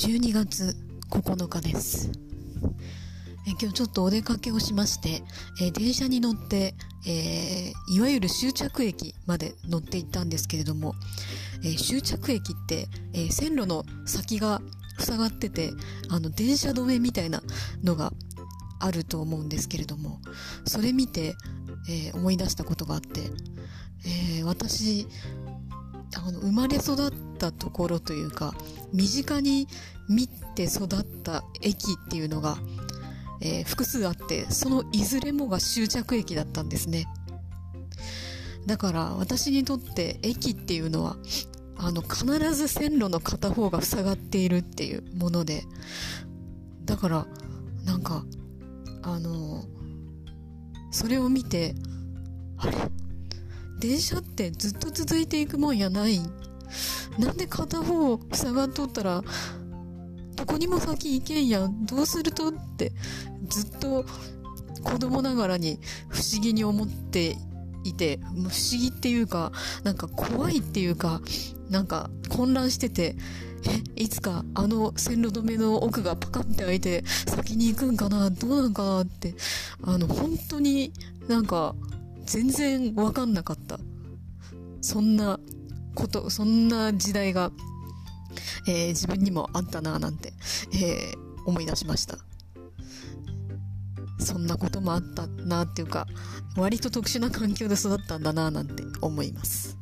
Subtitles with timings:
[0.00, 0.74] 12月
[1.10, 2.10] 9日です。
[3.46, 5.22] え今日ちょっとお出かけをしまして、
[5.60, 6.74] え電車に乗って、
[7.06, 10.94] えー、いわゆる終着駅まで乗っていったんですけれども、
[11.62, 14.62] え終着駅って、え線路の先が
[14.98, 15.70] 塞がってて
[16.08, 17.42] あの電車止めみたいな
[17.84, 18.10] のが
[18.80, 20.18] あると思うんですけれども
[20.64, 21.34] それ見て、
[21.90, 23.20] えー、思い出したことがあって、
[24.06, 25.06] えー、私
[26.16, 28.54] あの生まれ育ったところというか
[28.92, 29.66] 身近に
[30.08, 30.88] 見て育っ
[31.24, 32.58] た駅っていうのが、
[33.40, 37.06] えー、複数あってそのいずれもが終着駅だったんですね。
[38.66, 41.16] だから私にとって駅っていうのは
[41.76, 45.62] あの必ず線路の片方が塞がっているっていうもので
[46.84, 47.26] だから
[47.86, 48.22] なんか
[49.02, 49.64] あの
[50.90, 51.74] それを見て
[52.58, 52.76] あれ？
[53.78, 56.20] 電車ってずっと続いていくもんやない
[57.18, 59.22] なんで片方塞がっとったら
[60.36, 61.84] どこにも先行けんやん。
[61.86, 62.92] どうするとって
[63.48, 64.04] ずっと
[64.82, 67.36] 子供ながらに不思議に思って
[67.84, 69.52] いて不思議っていうか
[69.84, 71.20] なんか怖いっていうか
[71.68, 73.16] なんか混乱してて
[73.96, 78.30] えいつかあの線路止めの奥がパカって開いて先に行くんかな？
[78.30, 79.34] どうなんかなって
[79.82, 80.92] あの本当に
[81.28, 81.74] なんか
[82.24, 83.78] 全然わかんなかった。
[84.80, 85.38] そんな
[85.94, 87.50] ことそんな時代が、
[88.66, 90.32] えー、自分にもあったななんて、
[90.74, 92.18] えー、思い出しました。
[94.18, 96.06] そんなこともあったなっていうか
[96.54, 99.78] 割と特殊な環境で育ったんだななんて思います。